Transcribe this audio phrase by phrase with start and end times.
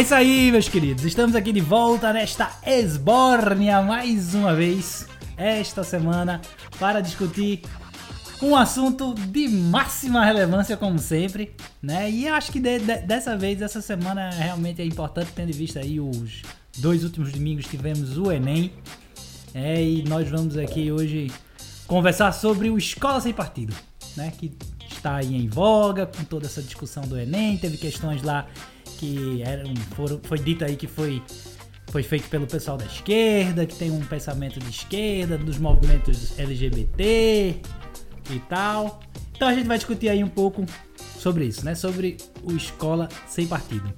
[0.00, 1.04] É isso aí, meus queridos.
[1.04, 5.06] Estamos aqui de volta nesta Esbórnia mais uma vez,
[5.36, 6.40] esta semana,
[6.78, 7.60] para discutir
[8.40, 12.10] um assunto de máxima relevância, como sempre, né?
[12.10, 15.52] E eu acho que de, de, dessa vez, essa semana, realmente é importante, tendo em
[15.52, 16.40] vista aí os
[16.78, 18.72] dois últimos domingos tivemos o Enem.
[19.52, 21.30] É, e nós vamos aqui hoje
[21.86, 23.76] conversar sobre o Escola Sem Partido,
[24.16, 24.32] né?
[24.38, 24.50] Que
[24.90, 27.58] está aí em voga com toda essa discussão do Enem.
[27.58, 28.46] Teve questões lá
[29.00, 31.22] que eram, foram, foi dito aí que foi,
[31.88, 37.56] foi feito pelo pessoal da esquerda, que tem um pensamento de esquerda, dos movimentos LGBT
[38.30, 39.00] e tal.
[39.34, 40.66] Então a gente vai discutir aí um pouco
[41.18, 41.74] sobre isso, né?
[41.74, 43.90] Sobre o Escola Sem Partido.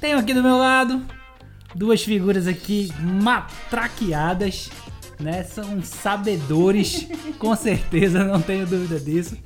[0.00, 1.04] Tenho aqui do meu lado
[1.74, 4.70] duas figuras aqui matraqueadas,
[5.20, 5.42] né?
[5.44, 7.06] São sabedores,
[7.38, 9.36] com certeza, não tenho dúvida disso.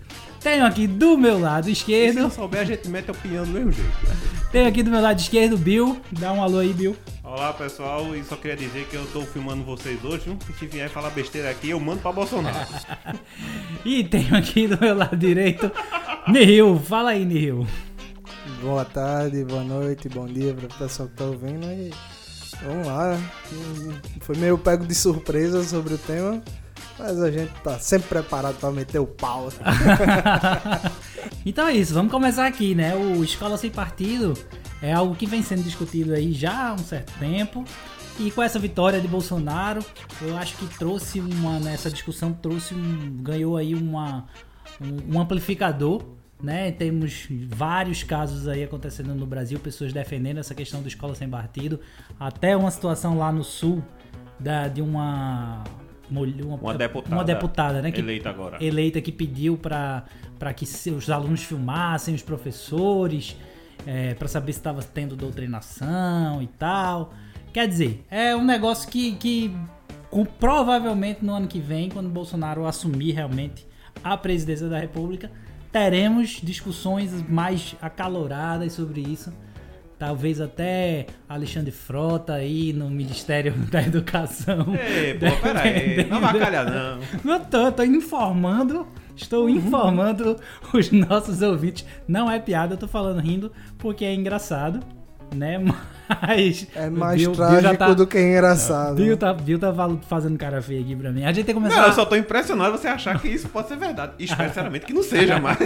[0.41, 2.11] Tenho aqui do meu lado esquerdo.
[2.11, 4.40] E se não souber, a gente mete a opinião do mesmo jeito.
[4.53, 6.01] Tenho aqui do meu lado esquerdo Bill.
[6.11, 6.97] Dá um alô aí, Bill.
[7.23, 10.39] Olá pessoal, e só queria dizer que eu tô filmando vocês hoje, viu?
[10.59, 12.67] se vier falar besteira aqui, eu mando pra Bolsonaro.
[13.87, 15.71] e tenho aqui do meu lado direito
[16.27, 16.81] Nihil.
[16.81, 17.65] Fala aí, Nihil.
[18.61, 21.67] Boa tarde, boa noite, bom dia para o pessoal que tá ouvindo.
[21.67, 21.93] E
[22.65, 23.17] vamos lá,
[24.23, 26.43] foi meio pego de surpresa sobre o tema,
[26.99, 29.49] mas a gente tá sempre preparado para meter o pau.
[31.45, 32.95] então é isso, vamos começar aqui, né?
[32.95, 34.35] O Escola Sem Partido
[34.83, 37.65] é algo que vem sendo discutido aí já há um certo tempo.
[38.19, 39.83] E com essa vitória de Bolsonaro,
[40.21, 44.27] eu acho que trouxe uma nessa discussão trouxe um, ganhou aí uma
[44.81, 46.03] um, um amplificador
[46.43, 46.71] né?
[46.73, 51.81] Temos vários casos aí acontecendo no Brasil, pessoas defendendo essa questão do escola sem partido,
[52.19, 53.83] até uma situação lá no sul
[54.39, 55.63] da, de uma
[56.11, 56.23] uma,
[56.57, 58.63] uma, deputada, uma deputada né, que, eleita agora.
[58.63, 60.05] Eleita que pediu para
[60.55, 63.37] que os alunos filmassem os professores,
[63.87, 67.13] é, para saber se estava tendo doutrinação e tal.
[67.53, 69.55] Quer dizer, é um negócio que, que
[70.11, 73.67] com, provavelmente no ano que vem, quando Bolsonaro assumir realmente
[74.03, 75.31] a presidência da República,
[75.71, 79.33] teremos discussões mais acaloradas sobre isso.
[79.99, 84.75] Talvez até Alexandre Frota aí no Ministério da Educação.
[84.75, 87.01] Ei, pô, peraí, não avacalha não.
[87.23, 88.87] Não tô, tô informando,
[89.23, 89.51] estou uhum.
[89.51, 90.37] informando
[90.73, 91.85] os nossos ouvintes.
[92.07, 94.81] Não é piada, eu tô falando rindo porque é engraçado,
[95.35, 95.59] né?
[96.23, 96.67] Mas.
[96.75, 98.97] É mais Bill, trágico Bill tá, do que engraçado.
[98.97, 99.73] Bill tá, Bill tá
[100.09, 101.25] fazendo cara feia aqui pra mim.
[101.25, 101.81] A gente tem que começar.
[101.81, 104.15] Não, eu só tô impressionado você achar que isso pode ser verdade.
[104.19, 105.59] Espero sinceramente que não seja, mas.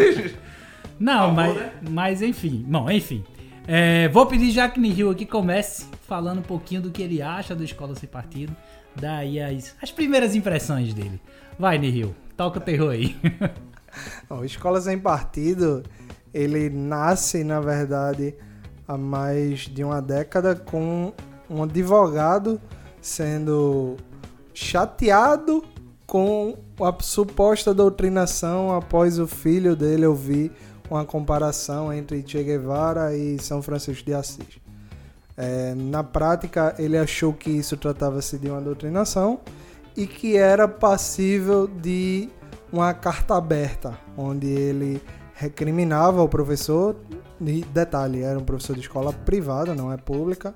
[1.00, 1.72] Não, favor, mas, né?
[1.90, 2.64] mas enfim.
[2.68, 3.24] Bom, enfim.
[3.66, 7.54] É, vou pedir já que Nihil aqui comece falando um pouquinho do que ele acha
[7.54, 8.54] do Escola Sem Partido.
[8.94, 11.20] Daí as, as primeiras impressões dele.
[11.58, 13.16] Vai, Nihil, toca o terror aí.
[14.28, 15.82] o Escola Sem Partido,
[16.32, 18.34] ele nasce, na verdade,
[18.86, 21.12] há mais de uma década com
[21.48, 22.60] um advogado
[23.00, 23.96] sendo
[24.52, 25.64] chateado
[26.06, 30.52] com a suposta doutrinação após o filho dele ouvir
[30.90, 34.60] uma comparação entre Che Guevara e São Francisco de Assis.
[35.36, 39.40] É, na prática, ele achou que isso tratava-se de uma doutrinação
[39.96, 42.28] e que era passível de
[42.72, 45.00] uma carta aberta, onde ele
[45.34, 46.96] recriminava o professor.
[47.40, 50.54] E detalhe, era um professor de escola privada, não é pública,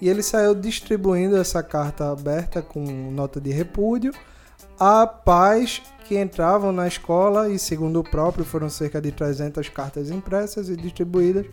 [0.00, 2.80] e ele saiu distribuindo essa carta aberta com
[3.10, 4.12] nota de repúdio
[4.80, 10.10] a pais que entravam na escola e, segundo o próprio, foram cerca de 300 cartas
[10.10, 11.44] impressas e distribuídas,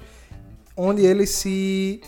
[0.78, 2.02] onde ele se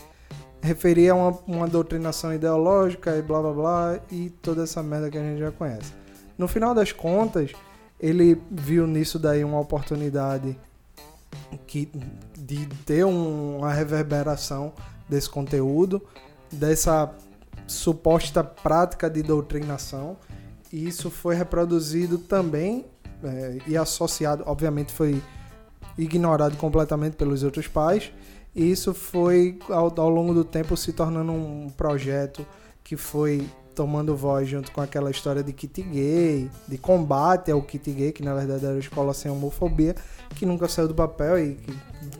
[0.62, 5.18] referia a uma, uma doutrinação ideológica e blá blá blá e toda essa merda que
[5.18, 5.94] a gente já conhece.
[6.38, 7.52] No final das contas,
[8.00, 10.58] ele viu nisso daí uma oportunidade
[11.68, 11.90] que,
[12.38, 14.74] de ter um, uma reverberação
[15.08, 16.02] desse conteúdo,
[16.52, 17.14] dessa
[17.68, 20.18] suposta prática de doutrinação.
[20.72, 22.86] E isso foi reproduzido também
[23.24, 25.22] é, e associado, obviamente foi
[25.98, 28.12] ignorado completamente pelos outros pais.
[28.60, 32.46] Isso foi, ao, ao longo do tempo, se tornando um projeto
[32.84, 37.90] que foi tomando voz junto com aquela história de kit gay, de combate ao kit
[37.90, 39.96] gay, que na verdade era a escola sem homofobia,
[40.36, 41.74] que nunca saiu do papel e que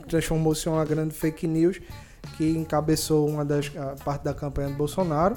[0.08, 1.78] transformou-se em uma grande fake news
[2.38, 3.70] que encabeçou uma das
[4.02, 5.36] parte da campanha do Bolsonaro.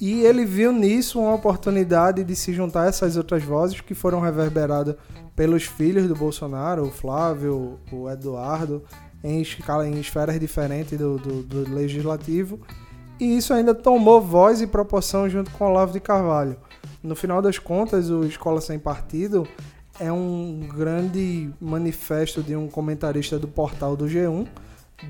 [0.00, 4.20] E ele viu nisso uma oportunidade de se juntar a essas outras vozes que foram
[4.20, 4.94] reverberadas
[5.34, 8.84] pelos filhos do Bolsonaro, o Flávio, o Eduardo,
[9.22, 12.60] em, escala, em esferas diferentes do, do, do legislativo
[13.20, 16.56] e isso ainda tomou voz e proporção junto com Olavo de Carvalho.
[17.02, 19.46] No final das contas, o Escola Sem Partido
[20.00, 24.48] é um grande manifesto de um comentarista do portal do G1,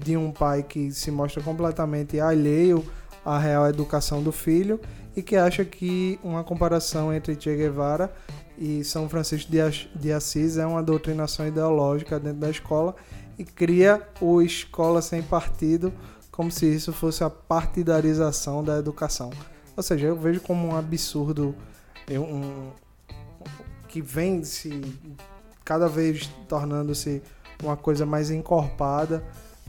[0.03, 2.85] de um pai que se mostra completamente alheio
[3.25, 4.81] à real educação do filho
[5.15, 8.13] e que acha que uma comparação entre Che Guevara
[8.59, 9.51] e São Francisco
[9.95, 12.97] de Assis é uma doutrinação ideológica dentro da escola
[13.41, 15.91] e cria o Escola Sem Partido
[16.31, 19.31] como se isso fosse a partidarização da educação.
[19.75, 21.55] Ou seja, eu vejo como um absurdo
[22.11, 22.69] um,
[23.89, 24.83] que vem se
[25.65, 27.23] cada vez tornando-se
[27.63, 29.25] uma coisa mais encorpada,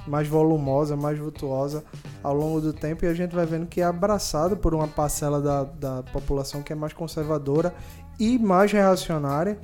[0.05, 1.81] mais volumosa, mais virtuosa
[2.21, 5.39] ao longo do tempo e a gente vai vendo que é abraçado por uma parcela
[5.39, 7.73] da, da população que é mais conservadora
[8.19, 9.57] e mais reacionária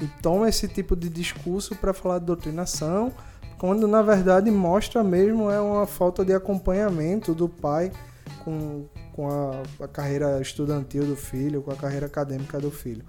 [0.00, 3.12] e toma esse tipo de discurso para falar de doutrinação,
[3.58, 7.90] quando na verdade mostra mesmo é uma falta de acompanhamento do pai
[8.44, 13.04] com, com a, a carreira estudantil do filho, com a carreira acadêmica do filho.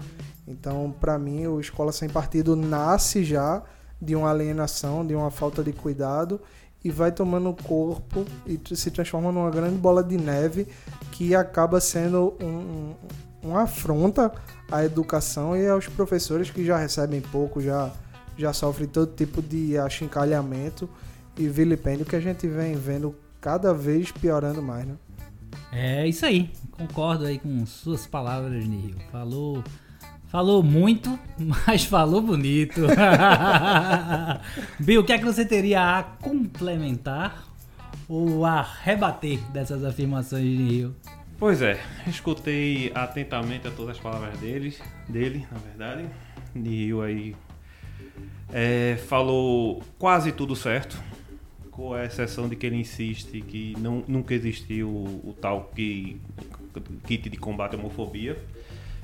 [0.47, 3.61] Então, para mim, o Escola Sem Partido nasce já
[4.01, 6.41] de uma alienação, de uma falta de cuidado
[6.83, 10.67] e vai tomando corpo e se transforma numa grande bola de neve
[11.11, 12.95] que acaba sendo um,
[13.43, 14.31] uma afronta
[14.71, 17.91] à educação e aos professores que já recebem pouco, já,
[18.39, 20.89] já sofrem todo tipo de achincalhamento
[21.37, 24.95] e vilipêndio que a gente vem vendo cada vez piorando mais, né?
[25.71, 28.95] É isso aí, concordo aí com suas palavras, Nil.
[29.11, 29.61] Falou,
[30.27, 31.19] falou muito,
[31.67, 32.81] mas falou bonito.
[34.79, 37.43] Bill, o que é que você teria a complementar
[38.07, 40.95] ou a rebater dessas afirmações de Nil?
[41.37, 44.75] Pois é, escutei atentamente a todas as palavras dele,
[45.07, 46.09] dele, na verdade.
[46.55, 47.35] Nil aí
[48.53, 51.01] é, falou quase tudo certo
[51.71, 56.19] com a exceção de que ele insiste que não, nunca existiu o, o tal que,
[57.05, 58.37] kit de combate à homofobia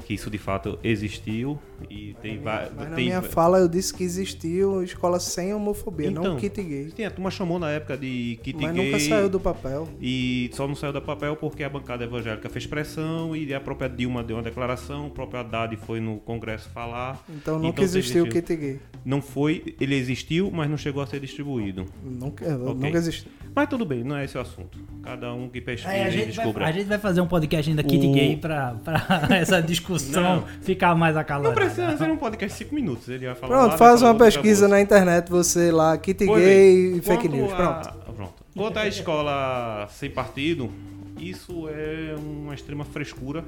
[0.05, 1.59] que isso de fato existiu
[1.89, 2.75] e tem vários.
[2.75, 3.05] Na tem...
[3.05, 6.91] minha fala eu disse que existiu escola sem homofobia, então, não kit gay.
[6.95, 8.91] Sim, a turma chamou na época de kit Mas gay.
[8.91, 9.87] Mas nunca saiu do papel.
[9.99, 13.89] E só não saiu do papel porque a bancada evangélica fez pressão e a própria
[13.89, 17.23] Dilma deu uma declaração, o próprio Haddad foi no Congresso falar.
[17.27, 18.79] Então nunca então, existiu o kit gay.
[19.05, 21.85] Não foi, ele existiu, mas não chegou a ser distribuído.
[22.03, 22.73] Nunca, okay.
[22.73, 23.31] nunca existiu.
[23.55, 24.79] Mas tudo bem, não é esse o assunto.
[25.03, 26.63] Cada um que pesquisa é, a gente descobre.
[26.63, 28.11] Vai, a gente vai fazer um podcast ainda kit o...
[28.11, 30.47] gay pra, pra essa discussão não.
[30.61, 31.55] ficar mais acalorada.
[31.55, 33.07] Não precisa ser um podcast de 5 minutos.
[33.07, 36.97] Ele vai falar Pronto, faz uma pesquisa na internet, você lá, kit pois gay é.
[36.97, 37.53] e fake news.
[37.53, 37.87] Pronto.
[37.87, 38.11] A...
[38.11, 38.33] Pronto.
[38.55, 40.71] Quanto à escola sem partido,
[41.19, 43.45] isso é uma extrema frescura.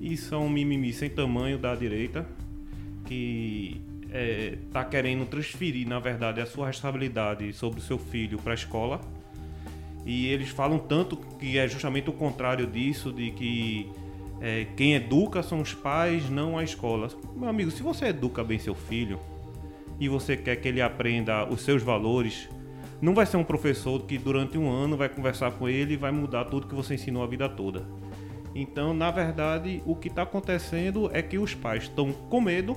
[0.00, 2.26] Isso é um mimimi sem tamanho da direita
[3.06, 3.80] que
[4.66, 8.54] está é, querendo transferir, na verdade, a sua responsabilidade sobre o seu filho para a
[8.54, 9.00] escola.
[10.04, 13.90] E eles falam tanto que é justamente o contrário disso, de que
[14.40, 17.08] é, quem educa são os pais, não a escola.
[17.34, 19.18] Meu amigo, se você educa bem seu filho
[19.98, 22.48] e você quer que ele aprenda os seus valores,
[23.00, 26.12] não vai ser um professor que durante um ano vai conversar com ele e vai
[26.12, 27.84] mudar tudo que você ensinou a vida toda.
[28.54, 32.76] Então, na verdade, o que está acontecendo é que os pais estão com medo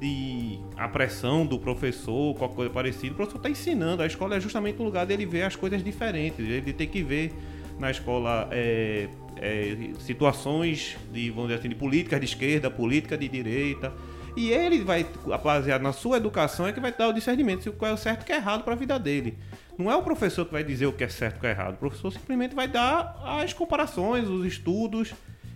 [0.00, 3.12] de a pressão do professor, qualquer coisa parecida.
[3.12, 6.38] O professor está ensinando, a escola é justamente o lugar dele ver as coisas diferentes.
[6.38, 7.32] Ele tem que ver
[7.78, 13.28] na escola é, é, situações de, vamos dizer assim, de políticas de esquerda, política de
[13.28, 13.92] direita.
[14.36, 15.04] E ele vai,
[15.42, 18.20] baseado na sua educação, é que vai dar o discernimento se o que é certo
[18.20, 19.36] e o que é errado para a vida dele.
[19.76, 21.50] Não é o professor que vai dizer o que é certo e o que é
[21.50, 21.74] errado.
[21.74, 25.12] O professor simplesmente vai dar as comparações, os estudos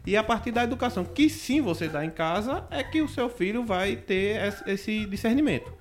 [0.07, 3.29] e a partir da educação que sim você dá em casa é que o seu
[3.29, 5.73] filho vai ter esse discernimento.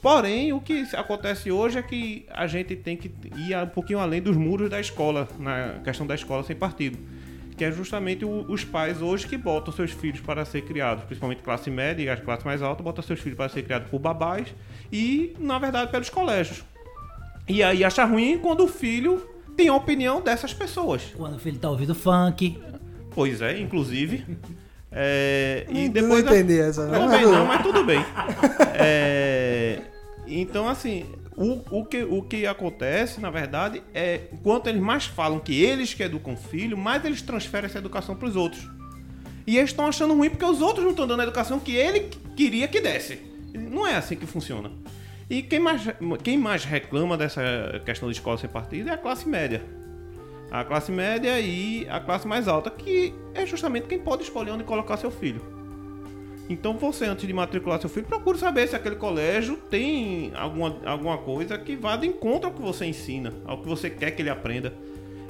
[0.00, 4.22] Porém, o que acontece hoje é que a gente tem que ir um pouquinho além
[4.22, 6.98] dos muros da escola, na questão da escola sem partido.
[7.56, 11.68] Que é justamente os pais hoje que botam seus filhos para ser criados, principalmente classe
[11.68, 14.54] média e as classes mais altas, botam seus filhos para ser criados por babás
[14.92, 16.62] e, na verdade, pelos colégios.
[17.48, 21.12] E aí acha ruim quando o filho tem a opinião dessas pessoas.
[21.16, 22.56] Quando o filho tá ouvindo funk.
[23.18, 24.24] Pois é, inclusive.
[24.92, 26.86] É, e não, depois não entendi essa.
[26.86, 27.98] Não, não, não, mas tudo bem.
[28.74, 29.80] É,
[30.24, 31.04] então, assim,
[31.36, 35.92] o, o, que, o que acontece, na verdade, é quanto eles mais falam que eles
[35.94, 38.70] que educam o filho, mais eles transferem essa educação para os outros.
[39.44, 42.10] E eles estão achando ruim porque os outros não estão dando a educação que ele
[42.36, 43.18] queria que desse.
[43.52, 44.70] Não é assim que funciona.
[45.28, 45.82] E quem mais,
[46.22, 49.60] quem mais reclama dessa questão de escola sem partido é a classe média
[50.50, 54.64] a classe média e a classe mais alta, que é justamente quem pode escolher onde
[54.64, 55.40] colocar seu filho.
[56.48, 61.18] Então você, antes de matricular seu filho, procure saber se aquele colégio tem alguma, alguma
[61.18, 64.30] coisa que vá de encontro ao que você ensina, ao que você quer que ele
[64.30, 64.72] aprenda.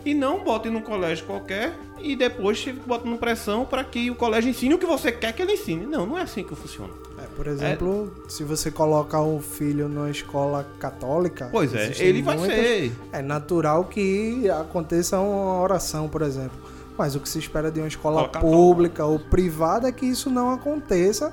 [0.04, 4.50] E não bote num colégio qualquer e depois bota numa pressão para que o colégio
[4.50, 5.86] ensine o que você quer que ele ensine.
[5.86, 6.92] Não, não é assim que funciona.
[7.18, 8.30] É, por exemplo, é...
[8.30, 11.48] se você colocar o filho numa escola católica.
[11.50, 12.56] Pois é, ele vai muitas...
[12.56, 12.92] ser.
[13.12, 16.56] É natural que aconteça uma oração, por exemplo.
[16.96, 20.50] Mas o que se espera de uma escola pública ou privada é que isso não
[20.50, 21.32] aconteça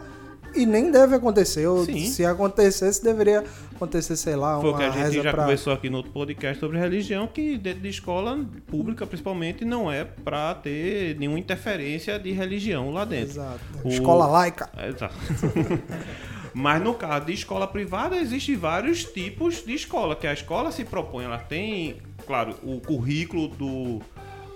[0.56, 1.68] e nem deve acontecer.
[1.68, 2.06] Ou Sim.
[2.06, 3.44] se acontecesse, deveria
[3.76, 5.44] acontecer, sei lá, uma Foi o que a gente já pra...
[5.44, 10.04] conversou aqui no outro podcast sobre religião, que dentro de escola pública, principalmente, não é
[10.04, 13.32] para ter nenhuma interferência de religião lá dentro.
[13.32, 13.60] Exato.
[13.84, 13.90] O...
[13.90, 14.70] Escola laica.
[14.78, 15.16] Exato.
[16.58, 20.86] Mas no caso de escola privada, existem vários tipos de escola, que a escola se
[20.86, 24.00] propõe, ela tem, claro, o currículo do,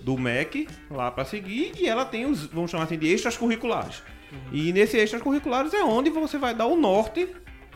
[0.01, 4.01] do MEC lá para seguir e ela tem os, vamos chamar assim, de extras curriculares.
[4.51, 7.27] E nesse extras curriculares é onde você vai dar o norte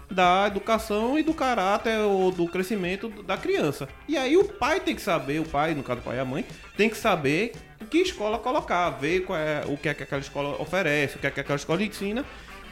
[0.09, 3.87] da educação e do caráter ou do crescimento da criança.
[4.07, 6.25] E aí o pai tem que saber, o pai, no caso do pai e a
[6.25, 6.45] mãe,
[6.77, 7.53] tem que saber
[7.89, 11.31] que escola colocar, ver é, o que é que aquela escola oferece, o que é
[11.31, 12.25] que aquela escola ensina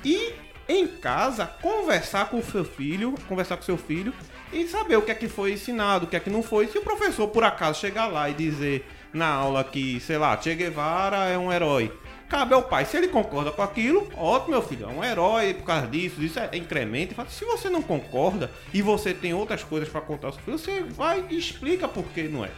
[0.03, 0.33] e
[0.67, 4.13] em casa conversar com o seu filho, conversar com seu filho
[4.53, 6.67] e saber o que é que foi ensinado, o que é que não foi.
[6.67, 10.55] Se o professor por acaso chegar lá e dizer na aula que, sei lá, Che
[10.55, 11.91] Guevara é um herói,
[12.31, 12.85] Cabe ao pai.
[12.85, 14.85] Se ele concorda com aquilo, ótimo, meu filho.
[14.85, 16.23] É um herói por causa disso.
[16.23, 17.13] Isso é incremento.
[17.29, 20.81] Se você não concorda e você tem outras coisas para contar ao seu filho, você
[20.81, 22.49] vai e explica por que não é.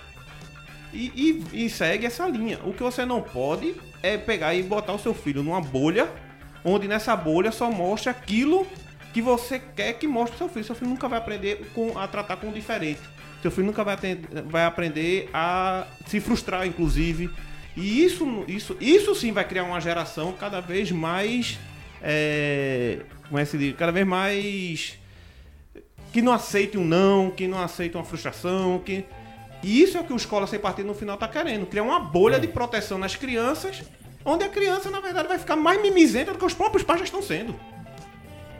[0.93, 2.59] E, e, e, segue essa linha.
[2.63, 6.07] O que você não pode é pegar e botar o seu filho numa bolha,
[6.63, 8.67] onde nessa bolha só mostra aquilo
[9.11, 10.65] que você quer que mostre seu filho.
[10.65, 13.01] Seu filho nunca vai aprender com, a tratar com o diferente.
[13.41, 13.97] Seu filho nunca vai,
[14.45, 17.31] vai aprender a se frustrar, inclusive
[17.75, 21.57] e isso, isso, isso sim vai criar uma geração cada vez mais.
[22.01, 23.75] É, como é que se diz?
[23.75, 24.97] Cada vez mais.
[26.11, 28.79] Que não aceite um não, que não aceite uma frustração.
[28.79, 29.03] que
[29.63, 31.99] E isso é o que o Escola Sem Partido no final está querendo: criar uma
[31.99, 32.39] bolha é.
[32.39, 33.81] de proteção nas crianças,
[34.23, 37.05] onde a criança, na verdade, vai ficar mais mimizenta do que os próprios pais já
[37.05, 37.55] estão sendo.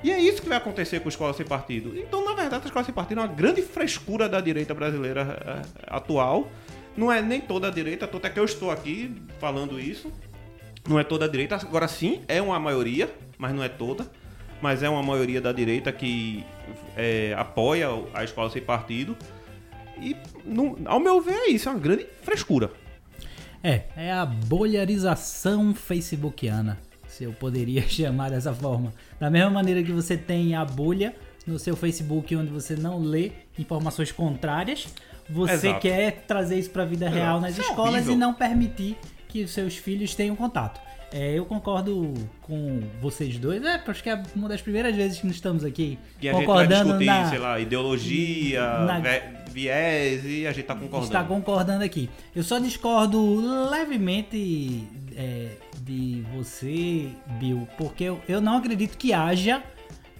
[0.04, 1.98] E é isso que vai acontecer com a Escola Sem Partido.
[1.98, 5.96] Então, na verdade, a Escola Sem Partido é uma grande frescura da direita brasileira é,
[5.96, 6.50] atual
[6.96, 10.12] não é nem toda a direita, tanto é que eu estou aqui falando isso.
[10.88, 14.06] Não é toda a direita, agora sim, é uma maioria, mas não é toda.
[14.62, 16.46] Mas é uma maioria da direita que
[16.96, 19.16] é, apoia a escola sem partido.
[20.00, 22.72] E, no, ao meu ver, é isso, é uma grande frescura.
[23.64, 28.94] É, é a bolharização facebookiana, se eu poderia chamar dessa forma.
[29.20, 33.32] Da mesma maneira que você tem a bolha no seu Facebook onde você não lê
[33.58, 34.88] informações contrárias,
[35.30, 35.80] você Exato.
[35.80, 39.44] quer trazer isso para a vida real nas isso é escolas e não permitir que
[39.44, 40.80] os seus filhos tenham contato.
[41.12, 42.12] É, eu concordo
[42.42, 43.64] com vocês dois.
[43.64, 46.98] É, acho que é uma das primeiras vezes que nós estamos aqui que concordando a
[46.98, 49.00] gente vai discutir, na, sei lá, ideologia, na,
[49.52, 51.06] viés e a gente está concordando.
[51.06, 52.10] Está concordando aqui.
[52.36, 55.50] Eu só discordo levemente é,
[55.82, 59.62] de você, Bill, porque eu, eu não acredito que haja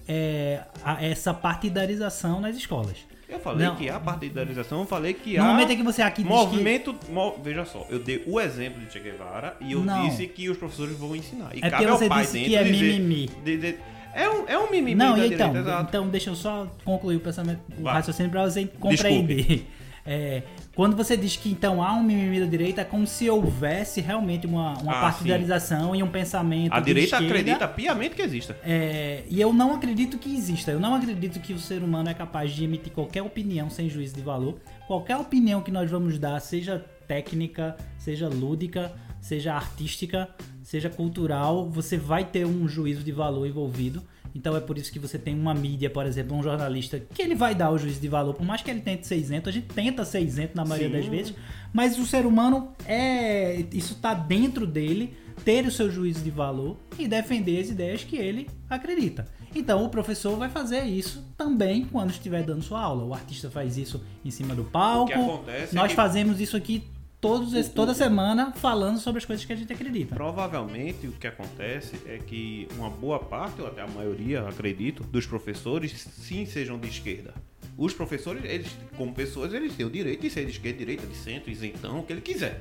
[0.06, 0.62] é,
[1.00, 2.98] essa partidarização nas escolas.
[3.34, 3.76] Eu falei não.
[3.76, 5.46] que há partidarização, eu falei que no há.
[5.46, 6.94] momento em que você aqui movimento.
[6.94, 7.10] Que...
[7.10, 7.36] Mo...
[7.42, 10.08] Veja só, eu dei o exemplo de Che Guevara e eu não.
[10.08, 11.50] disse que os professores vão ensinar.
[11.54, 13.30] E é cabe ao pai dentro que é dizer, mimimi.
[13.44, 13.76] De,
[14.14, 17.20] é um, é um mimimi não, da então, direita, Então, deixa eu só concluir o
[17.20, 19.66] pensamento, o raciocínio para você compreender.
[20.06, 20.42] É,
[20.74, 24.46] quando você diz que então há um mimimi da direita, é como se houvesse realmente
[24.46, 25.98] uma, uma ah, partidarização sim.
[25.98, 26.72] e um pensamento.
[26.72, 28.56] A direita esquerda, acredita piamente que exista.
[28.64, 30.72] É, e eu não acredito que exista.
[30.72, 34.14] Eu não acredito que o ser humano é capaz de emitir qualquer opinião sem juízo
[34.14, 34.58] de valor.
[34.86, 40.28] Qualquer opinião que nós vamos dar, seja técnica, seja lúdica, seja artística,
[40.62, 44.02] seja cultural, você vai ter um juízo de valor envolvido.
[44.34, 47.34] Então é por isso que você tem uma mídia, por exemplo, um jornalista, que ele
[47.34, 49.66] vai dar o juízo de valor, por mais que ele tente ser isento, a gente
[49.66, 50.96] tenta ser isento na maioria Sim.
[50.96, 51.34] das vezes,
[51.72, 53.64] mas o ser humano é.
[53.72, 58.16] Isso está dentro dele, ter o seu juízo de valor e defender as ideias que
[58.16, 59.26] ele acredita.
[59.54, 63.04] Então o professor vai fazer isso também quando estiver dando sua aula.
[63.04, 65.44] O artista faz isso em cima do palco.
[65.72, 65.94] Nós é que...
[65.94, 66.82] fazemos isso aqui
[67.24, 70.14] todos, o, toda semana falando sobre as coisas que a gente acredita.
[70.14, 75.24] Provavelmente o que acontece é que uma boa parte, ou até a maioria, acredito, dos
[75.24, 77.32] professores sim sejam de esquerda.
[77.78, 81.16] Os professores, eles, como pessoas, eles têm o direito de ser de esquerda, direita, de
[81.16, 82.60] centro, isentão, o que ele quiser.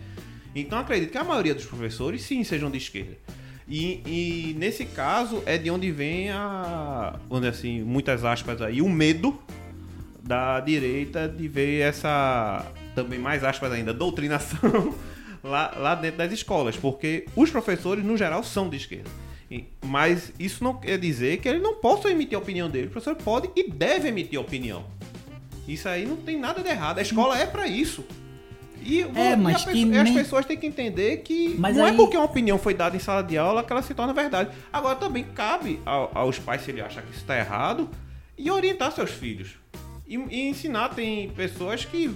[0.56, 3.18] Então acredito que a maioria dos professores sim sejam de esquerda.
[3.68, 8.90] E, e, nesse caso é de onde vem a, onde assim, muitas aspas aí, o
[8.90, 9.38] medo
[10.22, 12.66] da direita de ver essa
[12.96, 14.94] também mais aspas ainda, doutrinação
[15.44, 19.10] lá, lá dentro das escolas, porque os professores, no geral, são de esquerda.
[19.86, 22.88] Mas isso não quer dizer que eles não possam emitir a opinião deles.
[22.88, 24.84] O professor pode e deve emitir a opinião.
[25.68, 26.98] Isso aí não tem nada de errado.
[26.98, 28.04] A escola é para isso.
[28.82, 29.08] E, É, e
[29.54, 32.26] pessoa- e as nem- pessoas têm que entender que Mas não aí- é porque uma
[32.26, 34.50] opinião foi dada em sala de aula que ela se torna verdade.
[34.74, 37.88] Agora também cabe ao- aos pais, se ele acha que isso está errado,
[38.38, 39.52] e orientar seus filhos.
[40.08, 42.10] E, e ensinar, tem pessoas que,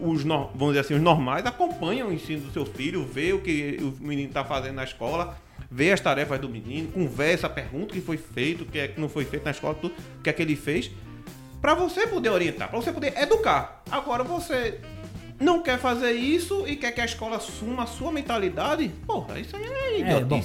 [0.00, 3.78] os, vamos dizer assim, os normais, acompanham o ensino do seu filho, vê o que
[3.80, 5.36] o menino está fazendo na escola,
[5.70, 9.00] vê as tarefas do menino, conversa, pergunta o que foi feito, o que é que
[9.00, 10.90] não foi feito na escola, tudo, o que é que ele fez.
[11.60, 13.82] Pra você poder orientar, pra você poder educar.
[13.90, 14.80] Agora você
[15.40, 19.56] não quer fazer isso e quer que a escola assuma a sua mentalidade, porra, isso
[19.56, 19.64] aí
[20.02, 20.40] é É, bom.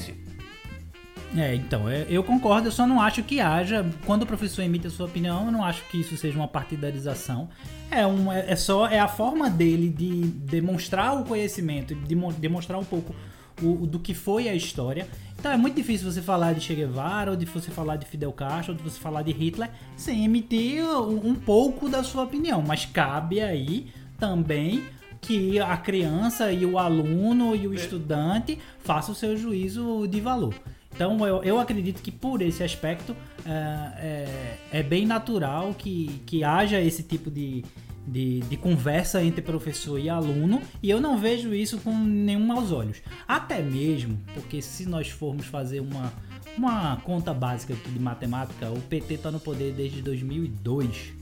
[1.36, 4.86] É, então, é, eu concordo, eu só não acho que haja, quando o professor emite
[4.86, 7.50] a sua opinião, eu não acho que isso seja uma partidarização.
[7.90, 12.32] É, um, é, é só, é a forma dele de demonstrar o conhecimento, de mo-
[12.34, 13.16] demonstrar um pouco
[13.62, 15.08] o, do que foi a história.
[15.40, 18.32] Então é muito difícil você falar de Che Guevara, ou de você falar de Fidel
[18.32, 22.62] Castro, ou de você falar de Hitler, sem emitir um, um pouco da sua opinião.
[22.66, 23.88] Mas cabe aí
[24.20, 24.84] também
[25.20, 30.54] que a criança e o aluno e o estudante façam o seu juízo de valor.
[30.94, 36.44] Então eu, eu acredito que por esse aspecto é, é, é bem natural que, que
[36.44, 37.64] haja esse tipo de,
[38.08, 42.72] de, de conversa entre professor e aluno e eu não vejo isso com nenhum maus
[42.72, 43.02] olhos.
[43.28, 46.14] Até mesmo porque se nós formos fazer uma,
[46.58, 51.14] uma conta básica de matemática, o PT está no poder desde 2002.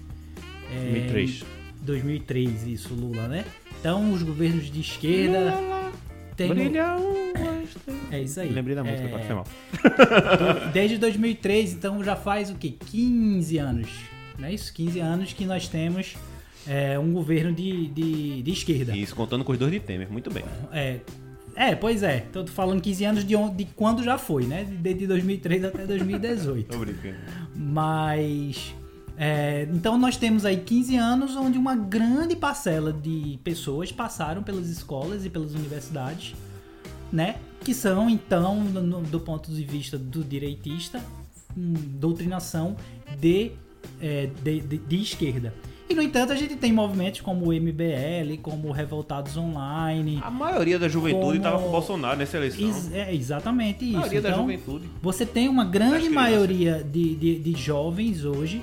[0.73, 1.43] É, 2003.
[1.81, 3.45] 2003, isso, Lula, né?
[3.79, 5.53] Então os governos de esquerda
[6.35, 6.49] têm...
[6.49, 7.50] Brilha um, dois, três.
[8.11, 8.49] É isso aí.
[8.49, 9.45] Lembrei da música, É, pode ser mal.
[10.73, 12.73] Desde 2003, então já faz o quê?
[12.87, 13.89] 15 anos.
[14.37, 14.73] Não é isso?
[14.73, 16.15] 15 anos que nós temos
[16.67, 18.95] é, um governo de, de, de esquerda.
[18.95, 20.43] Isso, contando com os dois de Temer, muito bem.
[20.71, 20.99] É,
[21.55, 22.21] é, pois é.
[22.31, 24.65] Tô falando 15 anos de, on- de quando já foi, né?
[24.69, 26.67] Desde 2003 até 2018.
[26.71, 27.15] Tô brincando.
[27.55, 28.73] Mas.
[29.17, 34.67] é, então nós temos aí 15 anos onde uma grande parcela de pessoas passaram pelas
[34.69, 36.33] escolas e pelas universidades,
[37.11, 37.35] né?
[37.63, 40.99] Que são, então, no- do ponto de vista do direitista,
[41.55, 42.75] hum, doutrinação
[43.19, 43.51] de,
[44.01, 45.53] é, de, de- de esquerda.
[45.87, 50.19] E, no entanto, a gente tem movimentos como o MBL, como o Revoltados Online.
[50.23, 52.65] A maioria da juventude Como- estava com o Bolsonaro nessa eleição.
[52.65, 53.97] Ex- é exatamente a isso.
[53.97, 54.89] maioria da Então, juventude.
[55.01, 58.61] você tem uma grande maioria de, de, de jovens hoje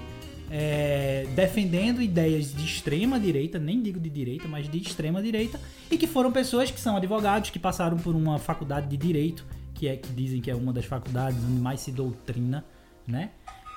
[0.51, 5.97] é, defendendo ideias de extrema direita, nem digo de direita, mas de extrema direita, e
[5.97, 9.97] que foram pessoas que são advogados, que passaram por uma faculdade de direito, que é
[9.97, 12.65] que dizem que é uma das faculdades onde mais se doutrina,
[13.07, 13.31] né?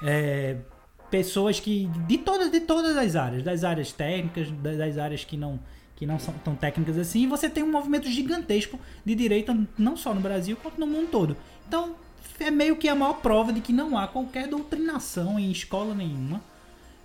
[0.03, 0.57] É,
[1.11, 5.59] pessoas que de todas de todas as áreas, das áreas técnicas, das áreas que não
[5.95, 9.95] que não são tão técnicas assim, e você tem um movimento gigantesco de direita não
[9.95, 11.37] só no Brasil quanto no mundo todo.
[11.67, 11.95] Então
[12.39, 16.41] é meio que a maior prova de que não há qualquer doutrinação em escola nenhuma,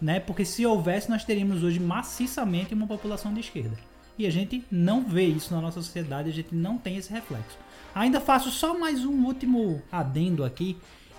[0.00, 0.20] né?
[0.20, 3.76] Porque se houvesse nós teríamos hoje maciçamente uma população de esquerda.
[4.18, 7.58] E a gente não vê isso na nossa sociedade, a gente não tem esse reflexo.
[7.94, 10.76] Ainda faço só mais um último adendo aqui,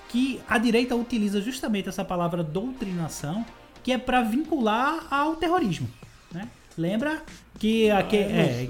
[0.10, 3.46] que a direita utiliza justamente essa palavra doutrinação,
[3.84, 5.88] que é para vincular ao terrorismo,
[6.32, 6.48] né?
[6.78, 7.24] Lembra
[7.60, 7.94] que é,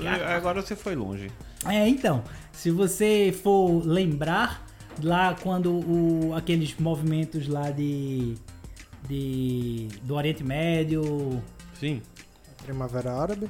[0.05, 1.29] É, Agora você foi longe.
[1.65, 4.65] é, então, se você for lembrar
[5.03, 8.35] lá quando o, aqueles movimentos lá de,
[9.07, 11.41] de do Oriente Médio,
[11.79, 12.01] Sim.
[12.63, 13.49] Primavera Árabe.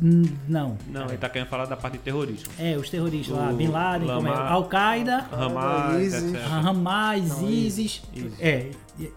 [0.00, 2.48] não, Não, ele tá querendo falar da parte de terrorismo.
[2.58, 4.30] é os terroristas lá, O Bin Laden, como é?
[4.32, 6.22] Al-Qaeda, Hamas, ISIS.
[6.34, 6.46] etc.
[6.52, 8.40] Hamas, Não, ISIS, ISIS.
[8.40, 8.70] é,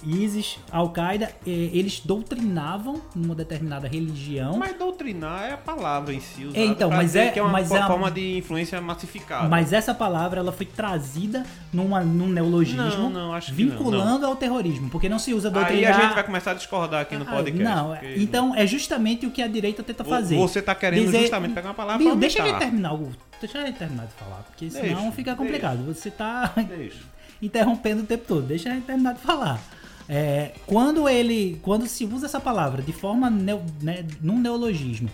[0.05, 4.57] ISIS, Al-Qaeda, é, eles doutrinavam numa determinada religião.
[4.57, 7.51] Mas doutrinar é a palavra em si usada É, então, mas é- que é uma
[7.51, 9.47] mas é a- forma de influência massificada.
[9.49, 14.25] Mas essa palavra ela foi trazida numa, num neologismo Não, não, acho que não, vinculando
[14.25, 15.97] ao terrorismo, porque não se usa Aí doutrinar.
[15.97, 17.63] a gente vai começar a discordar aqui no Ah, podcast.
[17.63, 20.37] Não, então é justamente o que a direita tenta fazer.
[20.37, 22.65] Você tá querendo Dizer- justamente pegar uma palavra Bill, deixa ele aumentar.
[22.65, 25.83] terminar, o- deixa ele terminar de falar, porque senão Deixa, fica complicado.
[25.85, 26.99] Você tá Deixa.
[27.41, 28.45] Interrompendo o tempo todo.
[28.45, 29.61] Deixa ele terminar de falar.
[30.07, 35.09] É, quando ele, quando se usa essa palavra de forma neo, né, num neologismo,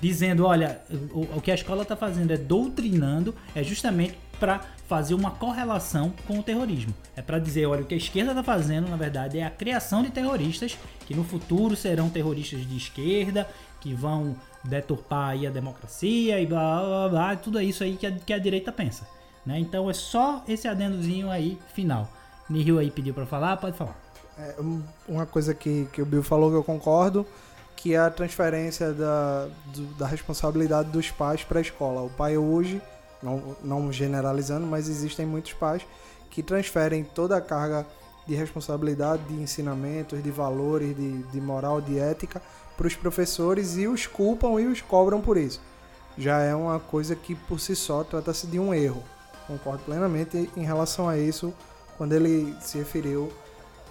[0.00, 0.80] dizendo, olha,
[1.12, 6.12] o, o que a escola está fazendo é doutrinando, é justamente para fazer uma correlação
[6.26, 6.92] com o terrorismo.
[7.14, 10.02] É para dizer, olha, o que a esquerda está fazendo, na verdade, é a criação
[10.02, 13.48] de terroristas que no futuro serão terroristas de esquerda,
[13.80, 18.10] que vão deturpar aí a democracia e blá blá, blá tudo isso aí que a,
[18.10, 19.06] que a direita pensa.
[19.44, 19.58] Né?
[19.58, 22.08] Então é só esse adendozinho aí final.
[22.48, 23.96] Nihil aí pediu para falar, pode falar.
[24.38, 27.26] É, um- uma coisa que, que o Bill falou que eu concordo,
[27.76, 32.02] que é a transferência da, do- da responsabilidade dos pais para a escola.
[32.02, 32.80] O pai hoje,
[33.22, 35.82] não, não generalizando, mas existem muitos pais
[36.30, 37.86] que transferem toda a carga
[38.26, 42.40] de responsabilidade, de ensinamentos, de valores, de, de moral, de ética
[42.76, 45.60] para os professores e os culpam e os cobram por isso.
[46.16, 49.02] Já é uma coisa que por si só trata-se de um erro.
[49.52, 51.52] Concordo plenamente em relação a isso
[51.98, 53.30] quando ele se referiu.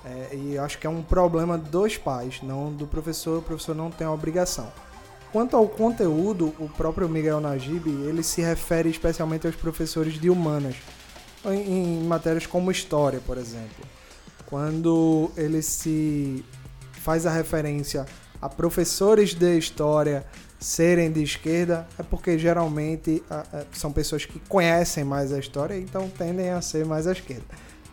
[0.04, 3.38] É, e acho que é um problema dos pais, não do professor.
[3.38, 4.72] O professor não tem a obrigação.
[5.32, 10.76] Quanto ao conteúdo, o próprio Miguel Najib ele se refere especialmente aos professores de humanas,
[11.46, 13.86] em, em matérias como história, por exemplo.
[14.48, 16.44] Quando ele se
[16.92, 18.06] faz a referência
[18.42, 20.26] a professores de história
[20.62, 23.22] serem de esquerda, é porque geralmente
[23.74, 27.44] são pessoas que conhecem mais a história, então tendem a ser mais à esquerda.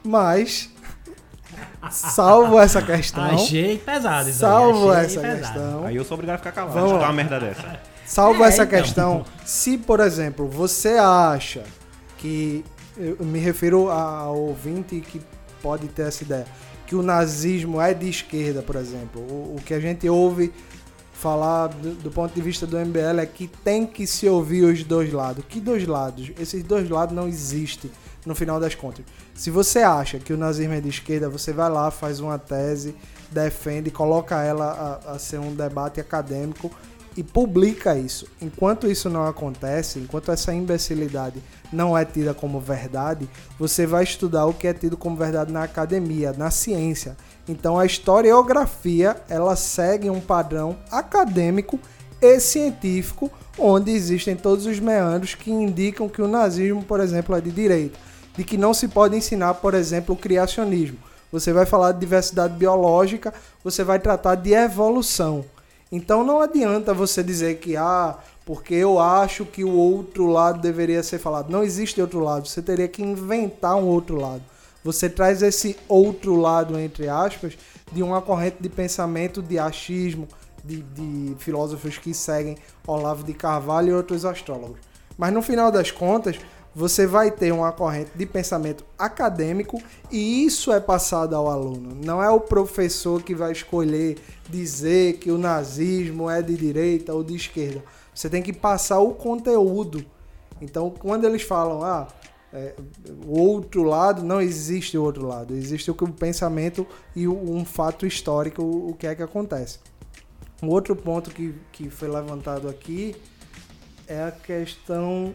[0.05, 0.71] Mas,
[1.91, 3.25] salvo essa questão.
[3.25, 5.39] Achei pesado isso Salvo aí, essa pesado.
[5.41, 5.85] questão.
[5.87, 6.75] Aí eu sou obrigado a ficar calado.
[6.75, 7.09] Vamos Vamos lá.
[7.09, 7.81] uma merda dessa.
[8.05, 8.79] Salvo É, essa então.
[8.81, 11.65] questão, se por exemplo você acha
[12.19, 12.65] que
[12.97, 15.21] eu me refiro ao ouvinte que
[15.63, 16.47] pode ter essa ideia,
[16.87, 20.53] que o nazismo é de esquerda, por exemplo, o, o que a gente ouve
[21.19, 24.85] falar do, do ponto de vista do MBL é que tem que se ouvir os
[24.85, 25.45] dois lados.
[25.49, 26.31] Que dois lados?
[26.39, 27.91] Esses dois lados não existem
[28.25, 29.05] no final das contas.
[29.35, 32.95] Se você acha que o nazismo é de esquerda, você vai lá, faz uma tese,
[33.33, 36.71] defende, coloca ela a, a ser um debate acadêmico
[37.19, 38.29] e publica isso.
[38.41, 43.29] Enquanto isso não acontece, enquanto essa imbecilidade não é tida como verdade,
[43.59, 47.17] você vai estudar o que é tido como verdade na academia, na ciência.
[47.49, 51.81] Então a historiografia, ela segue um padrão acadêmico
[52.23, 53.29] e científico,
[53.59, 57.99] onde existem todos os meandros que indicam que o nazismo, por exemplo, é de direita,
[58.37, 60.99] de que não se pode ensinar, por exemplo, o criacionismo.
[61.33, 65.45] Você vai falar de diversidade biológica, você vai tratar de evolução.
[65.91, 71.03] Então não adianta você dizer que ah, porque eu acho que o outro lado deveria
[71.03, 71.51] ser falado.
[71.51, 74.43] Não existe outro lado, você teria que inventar um outro lado.
[74.85, 77.59] Você traz esse outro lado, entre aspas,
[77.93, 80.29] de uma corrente de pensamento de achismo,
[80.65, 84.79] de, de filósofos que seguem Olavo de Carvalho e outros astrólogos.
[85.17, 86.39] Mas no final das contas,
[86.79, 91.93] você vai ter uma corrente de pensamento acadêmico e isso é passado ao aluno.
[92.05, 94.17] Não é o professor que vai escolher
[94.49, 97.83] dizer que o nazismo é de direita ou de esquerda.
[98.15, 100.07] Você tem que passar o conteúdo.
[100.61, 102.07] Então, quando eles falam, ah,
[102.53, 102.77] é,
[103.27, 105.55] o outro lado, não existe o outro lado.
[105.55, 106.87] Existe o que o pensamento
[107.17, 109.81] e um fato histórico, o, o que é que acontece.
[110.63, 113.17] Um outro ponto que, que foi levantado aqui
[114.07, 115.35] é a questão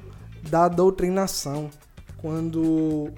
[0.50, 1.70] da doutrinação.
[2.18, 3.10] Quando,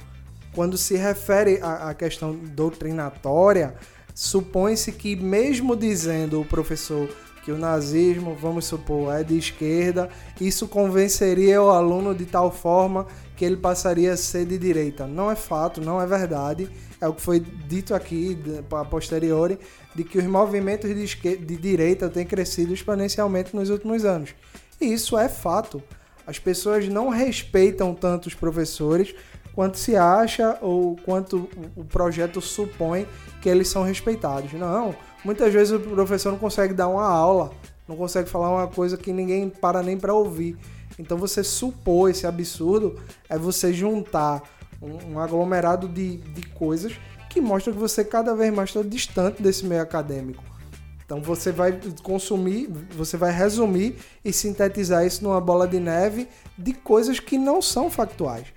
[0.54, 3.76] quando se refere à, à questão doutrinatória,
[4.14, 7.08] supõe-se que, mesmo dizendo o professor
[7.44, 10.10] que o nazismo, vamos supor, é de esquerda,
[10.42, 15.06] isso convenceria o aluno de tal forma que ele passaria a ser de direita.
[15.06, 16.68] Não é fato, não é verdade.
[17.00, 18.36] É o que foi dito aqui
[18.72, 19.60] a posteriori,
[19.94, 24.34] de que os movimentos de, esque- de direita têm crescido exponencialmente nos últimos anos.
[24.82, 25.84] E isso é fato.
[26.28, 29.14] As pessoas não respeitam tanto os professores
[29.54, 33.08] quanto se acha ou quanto o- projeto supõe
[33.42, 34.52] que eles são respeitados.
[34.54, 37.52] Não, muitas vezes o professor não consegue dar uma aula,
[37.88, 40.58] não consegue falar uma coisa que ninguém para nem para ouvir.
[41.00, 44.42] Então você supor esse absurdo é você juntar
[44.82, 46.94] um, um aglomerado de, de coisas
[47.30, 50.44] que mostra que você cada vez mais está distante desse meio acadêmico.
[51.06, 56.74] Então você vai consumir, você vai resumir e sintetizar isso numa bola de neve de
[56.74, 58.48] coisas que não são factuais.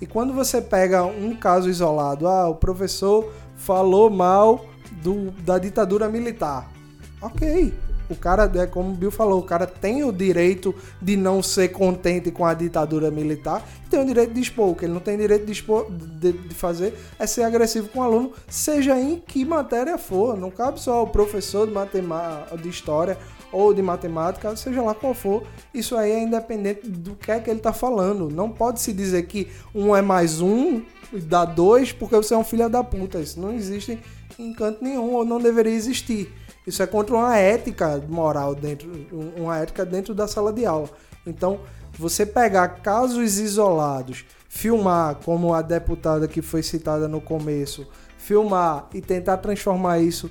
[0.00, 4.64] E quando você pega um caso isolado, ah, o professor falou mal
[5.02, 6.70] do, da ditadura militar.
[7.20, 7.74] Ok.
[8.10, 11.68] O cara, é como o Bill falou, o cara tem o direito de não ser
[11.68, 14.70] contente com a ditadura militar e tem o direito de expor.
[14.70, 18.00] O que ele não tem direito de, expor, de, de fazer é ser agressivo com
[18.00, 20.36] o aluno, seja em que matéria for.
[20.38, 23.18] Não cabe só ao professor de, matema- de história
[23.52, 25.42] ou de matemática, seja lá qual for.
[25.72, 28.30] Isso aí é independente do que é que ele está falando.
[28.30, 32.44] Não pode se dizer que um é mais um dá dois porque você é um
[32.44, 33.18] filho da puta.
[33.18, 33.98] Isso não existe
[34.38, 36.32] em canto nenhum ou não deveria existir.
[36.68, 38.90] Isso é contra uma ética moral dentro,
[39.34, 40.90] uma ética dentro da sala de aula.
[41.26, 41.60] Então,
[41.98, 49.00] você pegar casos isolados, filmar, como a deputada que foi citada no começo, filmar e
[49.00, 50.30] tentar transformar isso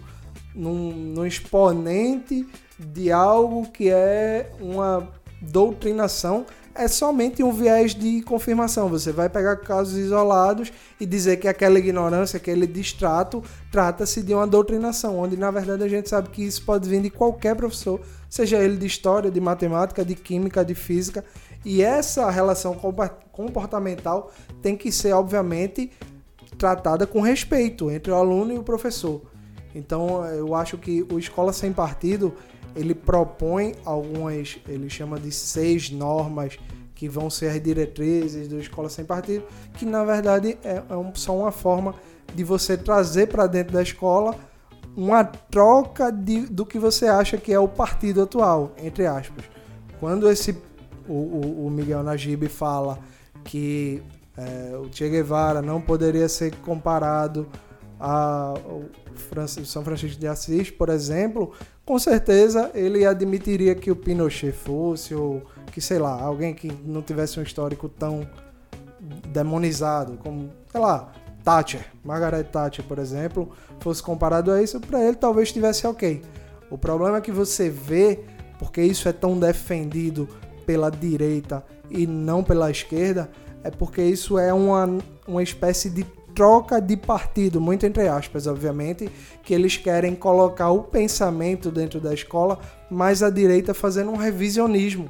[0.54, 2.47] num, num exponente
[2.78, 5.10] de algo que é uma
[5.41, 6.45] doutrinação,
[6.78, 8.88] é somente um viés de confirmação.
[8.90, 14.46] Você vai pegar casos isolados e dizer que aquela ignorância, aquele distrato, trata-se de uma
[14.46, 18.58] doutrinação, onde na verdade a gente sabe que isso pode vir de qualquer professor, seja
[18.58, 21.26] ele de história, de matemática, de química, de física.
[21.66, 22.80] E essa relação
[23.32, 25.92] comportamental tem que ser, obviamente,
[26.58, 29.22] tratada com respeito entre o aluno e o professor.
[29.76, 32.34] Então, eu acho que o Escola Sem Partido,
[32.78, 36.58] ele propõe algumas, ele chama de seis normas
[36.94, 41.13] que vão ser as diretrizes do Escola Sem Partido, que na verdade é, é um,
[41.13, 41.96] só uma forma
[42.34, 44.36] de você trazer para dentro da escola
[44.96, 49.46] uma troca de, do que você acha que é o partido atual, entre aspas.
[50.00, 50.58] Quando esse
[51.08, 53.00] o, o, o Miguel Najib fala
[53.44, 54.04] que
[54.36, 57.48] é, o Che Guevara não poderia ser comparado
[58.00, 58.84] ao
[59.66, 61.54] São Francisco de Assis, por exemplo,
[61.88, 67.02] com certeza ele admitiria que o Pinochet fosse, ou que, sei lá, alguém que não
[67.02, 68.28] tivesse um histórico tão
[69.30, 71.13] demonizado, como, sei lá,
[71.45, 76.21] Thatcher, Margaret Thatcher, por exemplo, fosse comparado a isso, para ele talvez estivesse ok.
[76.69, 78.19] O problema é que você vê,
[78.60, 80.28] porque isso é tão defendido
[80.65, 83.32] pela direita e não pela esquerda,
[83.63, 86.06] é porque isso é uma, uma espécie de
[86.38, 89.10] troca de partido, muito entre aspas, obviamente,
[89.41, 92.60] que eles querem colocar o pensamento dentro da escola,
[92.91, 95.10] mas a direita fazendo um revisionismo.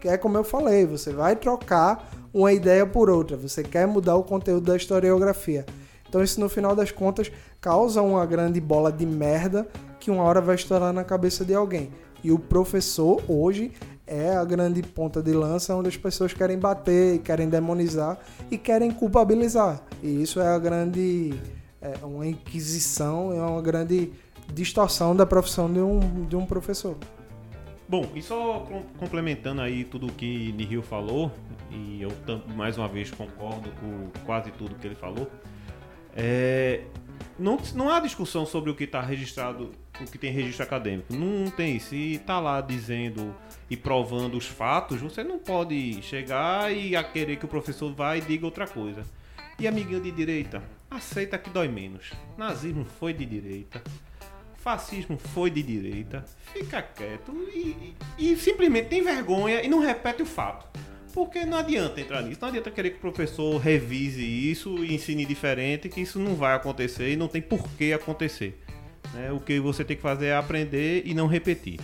[0.00, 4.14] Que é como eu falei, você vai trocar uma ideia por outra, você quer mudar
[4.14, 5.66] o conteúdo da historiografia.
[6.08, 7.28] Então isso no final das contas
[7.60, 9.66] causa uma grande bola de merda
[9.98, 11.90] que uma hora vai estourar na cabeça de alguém.
[12.22, 13.72] E o professor hoje
[14.08, 18.18] é a grande ponta de lança onde as pessoas querem bater, querem demonizar
[18.50, 19.80] e querem culpabilizar.
[20.02, 21.34] E isso é a grande
[21.80, 24.10] é uma inquisição, é uma grande
[24.52, 26.96] distorção da profissão de um, de um professor.
[27.88, 28.66] Bom, e só
[28.98, 31.30] complementando aí tudo o que Nihil falou,
[31.70, 32.10] e eu
[32.54, 35.30] mais uma vez concordo com quase tudo que ele falou,
[36.14, 36.82] é,
[37.38, 41.14] não, não há discussão sobre o que está registrado, o que tem registro acadêmico.
[41.14, 41.78] Não tem.
[41.78, 43.34] Se está lá dizendo
[43.70, 48.16] e provando os fatos, você não pode chegar e a querer que o professor vá
[48.16, 49.04] e diga outra coisa.
[49.58, 52.12] E amiguinho de direita, aceita que dói menos.
[52.36, 53.82] Nazismo foi de direita.
[54.56, 56.24] Fascismo foi de direita.
[56.52, 60.78] Fica quieto e, e, e simplesmente tem vergonha e não repete o fato.
[61.12, 65.24] Porque não adianta entrar nisso, não adianta querer que o professor revise isso e ensine
[65.24, 68.60] diferente, que isso não vai acontecer e não tem por que acontecer.
[69.14, 69.32] Né?
[69.32, 71.80] O que você tem que fazer é aprender e não repetir.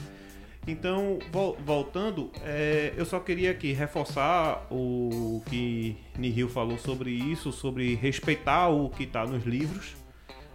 [0.66, 1.18] Então,
[1.64, 8.68] voltando, é, eu só queria aqui reforçar o que Nihil falou sobre isso, sobre respeitar
[8.68, 9.94] o que está nos livros.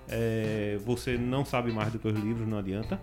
[0.08, 3.00] É, você não sabe mais do que os livros, não adianta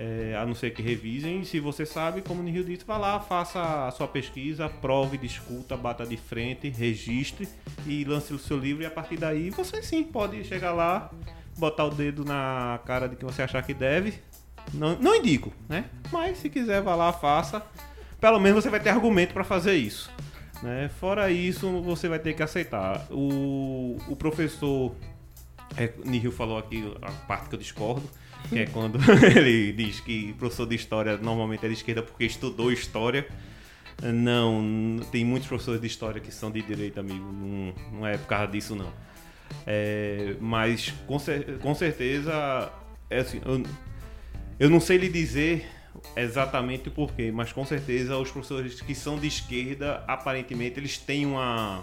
[0.00, 1.44] é, a não ser que revisem.
[1.44, 6.06] Se você sabe, como Nihil disse, vá lá, faça a sua pesquisa, prove, discuta, bata
[6.06, 7.46] de frente, registre
[7.86, 8.82] e lance o seu livro.
[8.82, 11.10] E a partir daí você sim pode chegar lá,
[11.58, 14.14] botar o dedo na cara de quem você achar que deve.
[14.72, 15.86] Não, não indico, né?
[16.12, 17.62] Mas se quiser, vá lá, faça.
[18.20, 20.10] Pelo menos você vai ter argumento para fazer isso.
[20.62, 20.90] Né?
[21.00, 23.06] Fora isso, você vai ter que aceitar.
[23.10, 24.94] O, o professor
[25.76, 28.08] é, Nihil falou aqui a parte que eu discordo
[28.48, 28.98] que é quando
[29.36, 33.26] ele diz que professor de história normalmente é de esquerda porque estudou história.
[34.02, 37.20] Não, tem muitos professores de história que são de direita, amigo.
[37.20, 38.90] Não, não é por causa disso, não.
[39.66, 41.18] É, mas com,
[41.60, 42.72] com certeza,
[43.10, 43.62] é assim, eu,
[44.60, 45.66] eu não sei lhe dizer
[46.14, 51.24] exatamente o porquê, mas com certeza os professores que são de esquerda, aparentemente, eles têm
[51.24, 51.82] uma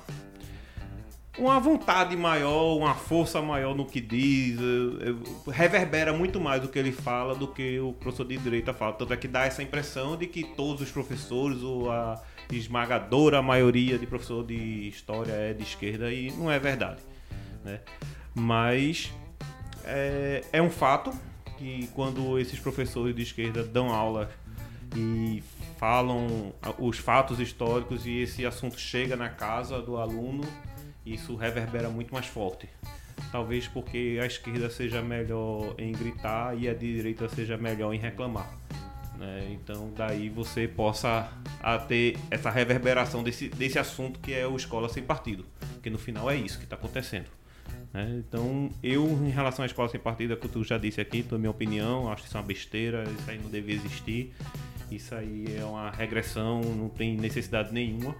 [1.40, 6.80] uma vontade maior, uma força maior no que diz, eh, reverbera muito mais o que
[6.80, 8.94] ele fala do que o professor de direita fala.
[8.94, 12.20] Tanto é que dá essa impressão de que todos os professores, ou a
[12.52, 17.02] esmagadora maioria de professor de história é de esquerda, e não é verdade.
[17.64, 17.82] Né?
[18.34, 19.12] Mas
[19.84, 21.12] é, é um fato
[21.58, 24.30] que quando esses professores de esquerda dão aula
[24.96, 25.44] e
[25.78, 30.44] falam os fatos históricos e esse assunto chega na casa do aluno,
[31.06, 32.70] isso reverbera muito mais forte.
[33.32, 38.52] Talvez porque a esquerda seja melhor em gritar e a direita seja melhor em reclamar.
[39.18, 39.50] Né?
[39.52, 41.30] Então daí você possa
[41.88, 45.46] ter essa reverberação desse, desse assunto que é o escola sem partido.
[45.74, 47.37] Porque no final é isso que está acontecendo.
[47.98, 48.24] Né?
[48.28, 51.38] Então eu, em relação à escola sem partido, é que tu já disse aqui, a
[51.38, 54.34] minha opinião, acho que isso é uma besteira, isso aí não devia existir.
[54.92, 58.16] Isso aí é uma regressão, não tem necessidade nenhuma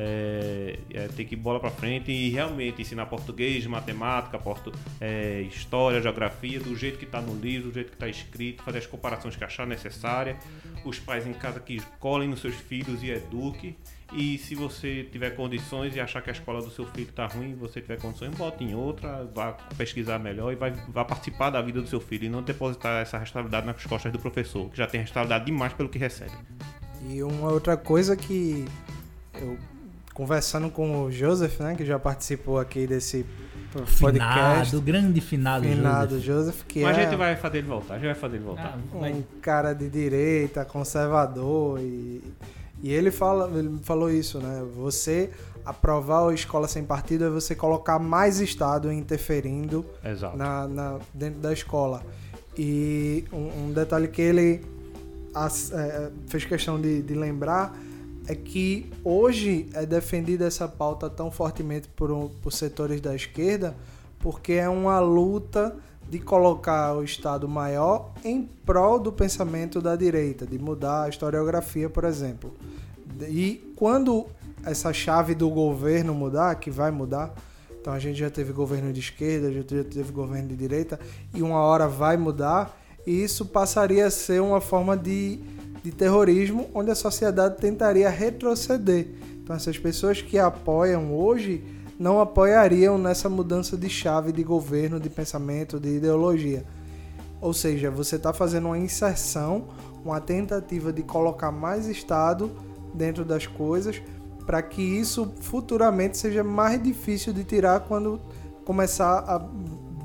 [0.00, 6.00] é, é, ter que bola para frente e realmente ensinar português, matemática, porto, é, história,
[6.00, 9.34] geografia, do jeito que está no livro, do jeito que está escrito, fazer as comparações
[9.34, 10.36] que achar necessária,
[10.84, 13.76] os pais em casa que colhem nos seus filhos e eduquem.
[14.12, 17.54] E se você tiver condições e achar que a escola do seu filho está ruim,
[17.54, 21.82] você tiver condições, bote em outra, vá pesquisar melhor e vai, vá participar da vida
[21.82, 25.02] do seu filho e não depositar essa responsabilidade nas costas do professor, que já tem
[25.02, 26.32] responsabilidade demais pelo que recebe.
[27.06, 28.64] E uma outra coisa que
[29.34, 29.58] eu
[30.14, 33.24] conversando com o Joseph, né, que já participou aqui desse
[33.86, 34.80] Finado, podcast.
[34.80, 36.24] grande finado, Finado Joseph.
[36.24, 38.44] Joseph, que Mas é a gente vai fazer ele voltar, a gente vai fazer ele
[38.44, 38.78] voltar.
[38.94, 42.22] Ah, um cara de direita, conservador e,
[42.82, 44.64] e ele fala, ele falou isso, né?
[44.76, 45.30] Você
[45.64, 49.84] aprovar a escola sem partido é você colocar mais estado interferindo
[50.36, 52.02] na, na- dentro da escola.
[52.56, 54.60] E um, um detalhe que ele
[55.34, 57.76] as- é, fez questão de, de lembrar
[58.26, 63.74] é que hoje é defendida essa pauta tão fortemente por, por setores da esquerda
[64.18, 65.76] porque é uma luta
[66.08, 71.90] de colocar o Estado maior em prol do pensamento da direita, de mudar a historiografia,
[71.90, 72.54] por exemplo.
[73.28, 74.26] E quando
[74.64, 77.34] essa chave do governo mudar, que vai mudar,
[77.80, 80.98] então a gente já teve governo de esquerda, já teve governo de direita,
[81.34, 85.40] e uma hora vai mudar, e isso passaria a ser uma forma de,
[85.82, 89.08] de terrorismo, onde a sociedade tentaria retroceder.
[89.42, 91.64] Então essas pessoas que apoiam hoje
[91.98, 96.64] não apoiariam nessa mudança de chave de governo, de pensamento, de ideologia.
[97.40, 99.64] Ou seja, você está fazendo uma inserção,
[100.04, 102.50] uma tentativa de colocar mais Estado
[102.94, 104.00] dentro das coisas,
[104.46, 108.20] para que isso futuramente seja mais difícil de tirar quando
[108.64, 109.46] começar a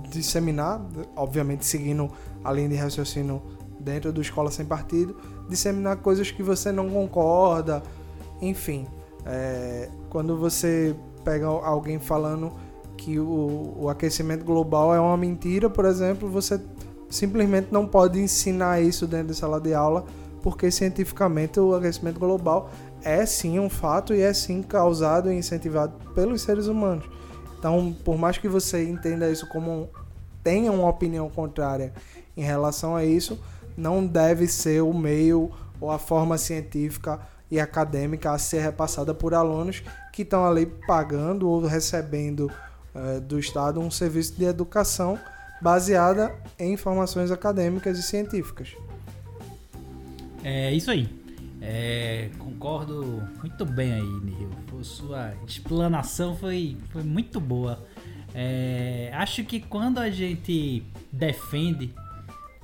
[0.10, 0.82] disseminar,
[1.16, 2.10] obviamente seguindo
[2.44, 3.42] a linha de raciocínio
[3.80, 5.16] dentro do Escola Sem Partido,
[5.48, 7.84] disseminar coisas que você não concorda,
[8.42, 8.88] enfim.
[9.26, 12.52] é, quando você pega alguém falando
[12.98, 16.60] que o, o aquecimento global é uma mentira, por exemplo, você
[17.10, 20.06] simplesmente não pode ensinar isso dentro da sala de aula,
[20.42, 22.70] porque cientificamente o aquecimento global
[23.04, 27.06] é sim um fato e é sim causado e incentivado pelos seres humanos.
[27.58, 29.90] Então, por mais que você entenda isso como
[30.44, 31.94] tenha uma opinião contrária
[32.36, 33.40] em relação a isso,
[33.78, 39.34] não deve ser o meio ou a forma científica e acadêmica a ser repassada por
[39.34, 42.50] alunos que estão ali pagando ou recebendo
[42.94, 45.20] eh, do Estado um serviço de educação
[45.60, 48.76] baseada em informações acadêmicas e científicas.
[50.44, 51.10] É isso aí.
[51.60, 54.50] É, concordo muito bem aí, Nihil.
[54.84, 57.84] Sua explanação foi, foi muito boa.
[58.36, 61.94] É, acho que quando a gente defende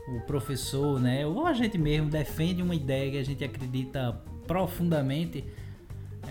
[0.09, 5.45] o professor, né, ou a gente mesmo defende uma ideia que a gente acredita profundamente,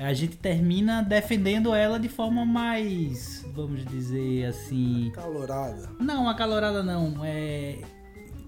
[0.00, 5.90] a gente termina defendendo ela de forma mais, vamos dizer assim, Calorada.
[6.00, 7.78] não, acalorada não, é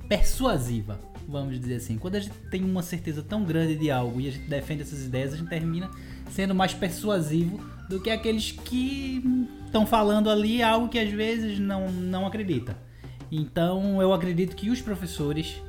[0.09, 1.99] persuasiva, vamos dizer assim.
[1.99, 5.05] Quando a gente tem uma certeza tão grande de algo e a gente defende essas
[5.05, 5.91] ideias, a gente termina
[6.31, 9.23] sendo mais persuasivo do que aqueles que
[9.67, 12.77] estão falando ali algo que às vezes não, não acredita.
[13.31, 15.61] Então eu acredito que os professores,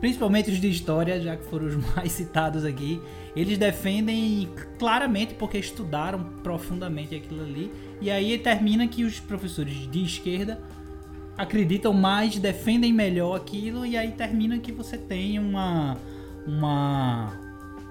[0.00, 3.00] principalmente os de história, já que foram os mais citados aqui,
[3.34, 7.70] eles defendem claramente porque estudaram profundamente aquilo ali.
[8.00, 10.60] E aí termina que os professores de esquerda
[11.36, 13.84] acreditam mais, defendem melhor aquilo.
[13.84, 15.96] E aí termina que você tem uma
[16.46, 17.32] uma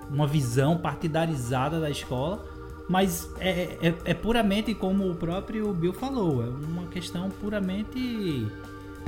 [0.10, 2.46] uma visão partidarizada da escola,
[2.88, 8.48] mas é, é, é puramente como o próprio Bill falou, é uma questão puramente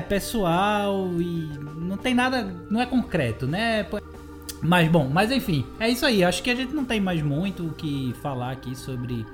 [0.03, 3.85] pessoal e não tem nada, não é concreto, né?
[4.61, 6.23] Mas bom, mas enfim, é isso aí.
[6.23, 9.25] Acho que a gente não tem mais muito o que falar aqui sobre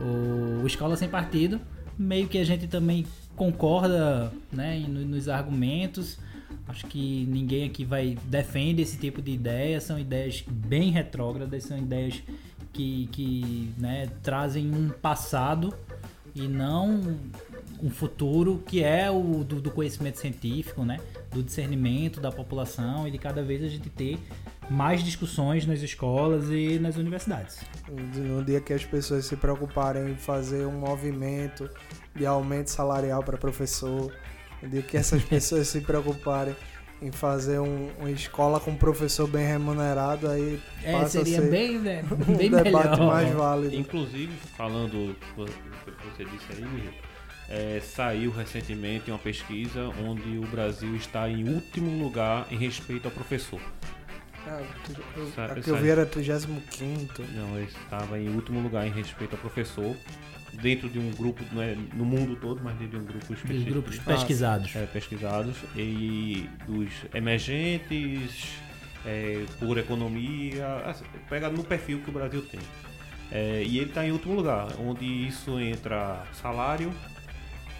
[0.00, 1.60] o Escola Sem Partido.
[1.98, 3.04] Meio que a gente também
[3.36, 6.18] concorda né, no- nos argumentos.
[6.66, 9.80] Acho que ninguém aqui vai defende esse tipo de ideia.
[9.80, 12.22] São ideias bem retrógradas, são ideias
[12.72, 15.74] que, que né, trazem um passado
[16.34, 17.18] e não
[17.82, 20.98] um futuro que é o do, do conhecimento científico, né?
[21.30, 24.18] Do discernimento da população e de cada vez a gente ter
[24.70, 27.58] mais discussões nas escolas e nas universidades.
[27.88, 31.68] No dia que as pessoas se preocuparem em fazer um movimento
[32.14, 34.12] de aumento salarial para professor,
[34.62, 36.54] no dia que essas pessoas se preocuparem
[37.02, 41.50] em fazer um, uma escola com professor bem remunerado, aí É, passa seria a ser
[41.50, 43.06] bem, né, um bem debate melhor.
[43.08, 43.74] mais válido.
[43.74, 46.90] Inclusive, falando o que você disse aí,
[47.54, 53.12] é, saiu recentemente uma pesquisa onde o Brasil está em último lugar em respeito ao
[53.12, 53.60] professor.
[54.46, 54.60] Ah,
[55.16, 58.90] eu- Sa- a que eu vi era 35 Não, ele estava em último lugar em
[58.90, 59.94] respeito ao professor,
[60.54, 63.70] dentro de um grupo, não é no mundo todo, mas dentro de um grupo específico.
[63.70, 64.74] grupos pesquisados.
[64.74, 68.48] é, pesquisados e dos emergentes
[69.04, 72.60] é, por economia, assim, pega no perfil que o Brasil tem.
[73.30, 76.92] É, e ele está em último lugar, onde isso entra salário,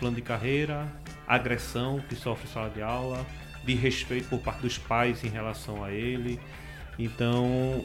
[0.02, 0.88] plano de carreira,
[1.28, 3.24] agressão que sofre sala de aula,
[3.64, 6.40] de respeito por parte dos pais em relação a ele.
[6.98, 7.84] Então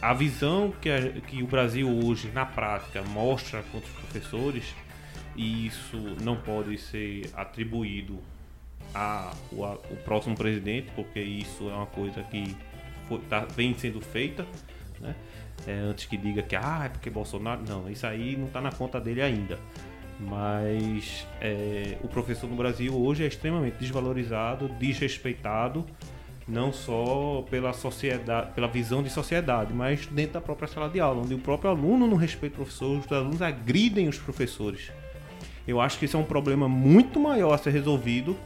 [0.00, 4.72] a visão que, a- que o Brasil hoje, na prática, mostra contra os professores,
[5.34, 8.20] e isso não pode ser atribuído
[8.94, 12.56] a, o, a- o próximo presidente, porque isso é uma coisa que
[13.08, 14.46] foi- tá, vem sendo feita,
[15.00, 15.16] né?
[15.66, 17.60] É, antes que diga que ah, é porque Bolsonaro.
[17.68, 19.58] Não, isso aí não está na conta dele ainda.
[20.20, 25.84] Mas é, o professor no Brasil hoje é extremamente desvalorizado, desrespeitado,
[26.46, 31.22] não só pela sociedade, pela visão de sociedade, mas dentro da própria sala de aula,
[31.22, 34.90] onde o próprio aluno não respeita o professor, os alunos agridem os professores.
[35.66, 38.36] Eu acho que isso é um problema muito maior a ser resolvido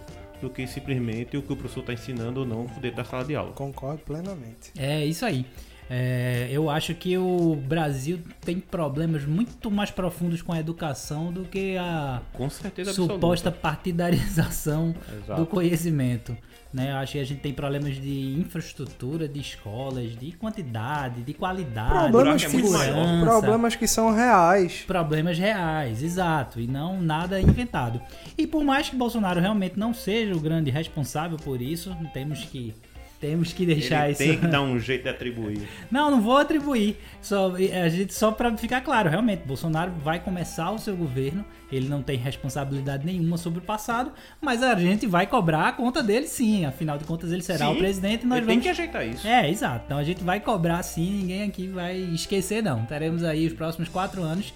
[0.40, 3.36] do que simplesmente o que o professor está ensinando ou não dentro da sala de
[3.36, 3.52] aula.
[3.52, 4.72] Concordo plenamente.
[4.76, 5.46] É isso aí.
[5.94, 11.44] É, eu acho que o Brasil tem problemas muito mais profundos com a educação do
[11.44, 13.50] que a Com certeza suposta absoluta.
[13.50, 15.42] partidarização Exato.
[15.42, 16.34] do conhecimento.
[16.72, 16.92] Né?
[16.92, 22.10] Eu acho que a gente tem problemas de infraestrutura, de escolas, de quantidade, de qualidade,
[22.10, 23.26] Problemas de é segurança.
[23.26, 24.84] Problemas que são reais.
[24.86, 28.00] Problemas reais, exato, e não nada inventado.
[28.38, 32.74] E por mais que Bolsonaro realmente não seja o grande responsável por isso, temos que
[33.22, 34.18] temos que deixar Ele isso.
[34.24, 35.68] tem que dar um jeito de atribuir.
[35.88, 36.96] Não, não vou atribuir.
[37.20, 41.44] Só, a gente, só para ficar claro, realmente, Bolsonaro vai começar o seu governo.
[41.70, 46.02] Ele não tem responsabilidade nenhuma sobre o passado, mas a gente vai cobrar a conta
[46.02, 46.64] dele sim.
[46.66, 48.62] Afinal de contas, ele será Sim, o presidente e nós ele vamos.
[48.64, 49.26] tem que ajeitar isso.
[49.26, 49.84] É, exato.
[49.86, 52.84] Então a gente vai cobrar sim, ninguém aqui vai esquecer, não.
[52.86, 54.52] Teremos aí os próximos quatro anos.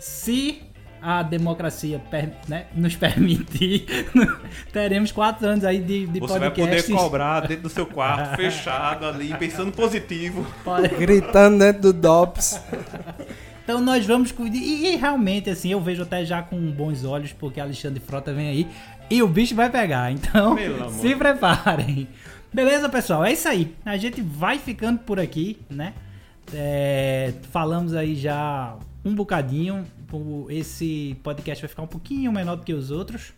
[0.00, 0.60] Se
[1.00, 3.86] a democracia per- né, nos permitir,
[4.72, 6.94] teremos quatro anos aí de, de Você vai poder podcasts.
[6.94, 10.46] cobrar dentro do seu quarto, fechado ali, pensando positivo.
[10.64, 12.60] Pode- Gritando dentro do DOPS.
[13.64, 14.56] Então nós vamos cuidar.
[14.56, 18.48] E, e realmente, assim, eu vejo até já com bons olhos, porque Alexandre Frota vem
[18.48, 18.66] aí
[19.10, 20.10] e o bicho vai pegar.
[20.10, 20.56] Então,
[21.00, 22.08] se preparem.
[22.52, 23.24] Beleza, pessoal?
[23.26, 23.74] É isso aí.
[23.84, 25.92] A gente vai ficando por aqui, né?
[26.54, 28.74] É, falamos aí já
[29.04, 29.84] um bocadinho.
[30.12, 33.32] O- Esse podcast vai ficar um pouquinho menor do que os outros.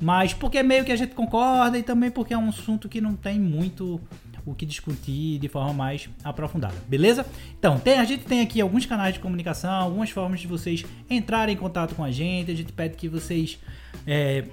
[0.00, 3.14] Mas porque meio que a gente concorda e também porque é um assunto que não
[3.14, 4.00] tem muito
[4.46, 7.26] o que discutir de forma mais aprofundada, beleza?
[7.58, 11.54] Então, tem- a gente tem aqui alguns canais de comunicação, algumas formas de vocês entrarem
[11.54, 12.50] em contato com a gente.
[12.50, 13.58] A gente pede que vocês
[14.06, 14.46] é,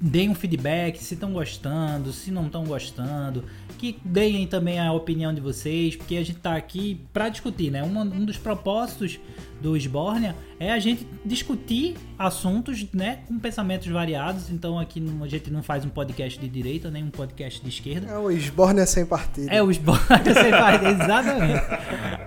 [0.00, 3.44] deem um feedback se estão gostando, se não estão gostando,
[3.76, 7.82] que deem também a opinião de vocês, porque a gente tá aqui para discutir, né?
[7.82, 9.18] Uma- um dos propósitos
[9.60, 14.50] do Sbornia é a gente discutir assuntos, né, com pensamentos variados.
[14.50, 18.10] Então aqui a gente não faz um podcast de direita nem um podcast de esquerda.
[18.12, 19.48] É o Esbórnia sem partido.
[19.50, 21.62] É, os boys, você faz, exatamente.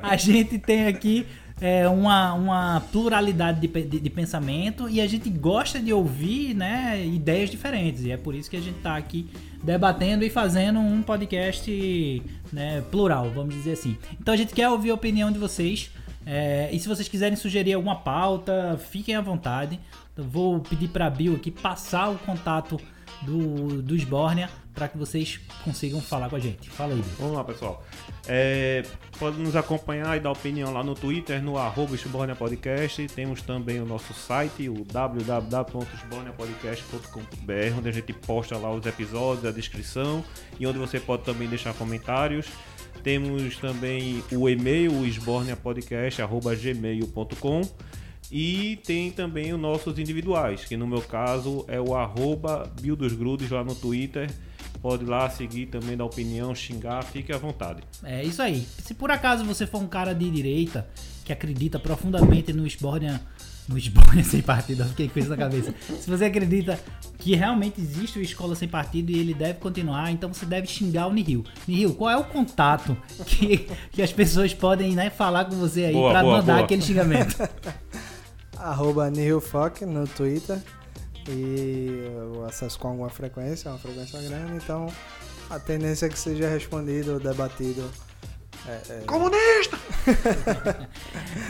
[0.02, 1.26] A gente tem aqui
[1.62, 7.06] é, uma, uma pluralidade de, de, de pensamento e a gente gosta de ouvir né,
[7.06, 8.06] ideias diferentes.
[8.06, 9.28] E é por isso que a gente está aqui
[9.64, 13.98] debatendo e fazendo um podcast né, plural, vamos dizer assim.
[14.20, 15.92] Então a gente quer ouvir a opinião de vocês.
[16.26, 19.80] é, e se vocês quiserem sugerir alguma pauta, fiquem à vontade.
[20.16, 22.80] Eu vou pedir para Bill aqui passar o contato
[23.22, 24.50] do, do Sbornia
[24.80, 26.70] para que vocês consigam falar com a gente.
[26.70, 27.04] Fala aí.
[27.20, 27.84] Vamos lá, pessoal.
[28.26, 28.84] É,
[29.20, 31.98] pode nos acompanhar e dar opinião lá no Twitter, no arroba
[32.38, 33.06] Podcast.
[33.10, 39.52] Temos também o nosso site, o www.esborniapodcast.com.br, onde a gente posta lá os episódios, a
[39.52, 40.24] descrição
[40.58, 42.48] e onde você pode também deixar comentários.
[43.04, 47.62] Temos também o e-mail, o esborniapodcast.gmail.com
[48.32, 52.72] e tem também os nossos individuais, que no meu caso é o arroba
[53.52, 54.30] lá no Twitter.
[54.82, 57.82] Pode ir lá seguir também, dar opinião, xingar, fique à vontade.
[58.04, 58.66] É isso aí.
[58.82, 60.88] Se por acaso você for um cara de direita
[61.26, 63.20] que acredita profundamente no Sbornia,
[63.68, 65.74] no Sbornia sem partido, eu fiquei com isso na cabeça.
[66.00, 66.80] Se você acredita
[67.18, 71.08] que realmente existe o escola sem partido e ele deve continuar, então você deve xingar
[71.08, 71.44] o Nihil.
[71.68, 75.94] Nihil, qual é o contato que, que as pessoas podem né, falar com você aí
[75.94, 76.60] boa, mandar boa.
[76.62, 77.36] aquele xingamento?
[78.60, 80.62] Arroba Nihilfoc no Twitter.
[81.28, 84.88] E eu acesso com alguma frequência, uma frequência grande, então
[85.50, 87.90] a tendência é que seja respondido ou debatido.
[88.68, 89.04] É, é,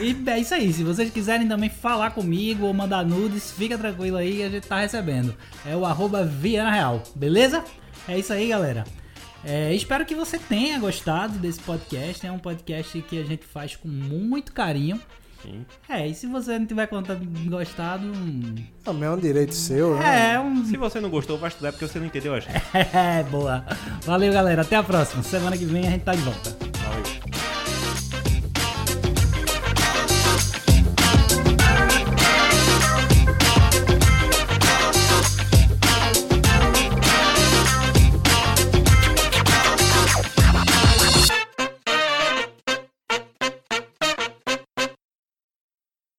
[0.00, 0.72] E é isso aí.
[0.72, 4.80] Se vocês quiserem também falar comigo ou mandar nudes, fica tranquilo aí, a gente tá
[4.80, 5.34] recebendo.
[5.66, 7.64] É o arroba Viana Real, beleza?
[8.08, 8.84] É isso aí, galera.
[9.44, 12.26] É, espero que você tenha gostado desse podcast.
[12.26, 15.00] É um podcast que a gente faz com muito carinho.
[15.42, 15.64] Sim.
[15.88, 20.34] É, e se você não tiver conta- gostado, hum, também é um direito seu, né?
[20.34, 20.64] é um.
[20.66, 22.60] Se você não gostou, vai estudar porque você não entendeu a gente.
[22.94, 23.64] É, boa.
[24.04, 24.62] Valeu, galera.
[24.62, 25.22] Até a próxima.
[25.22, 26.56] Semana que vem a gente tá de volta.
[26.82, 27.59] Valeu.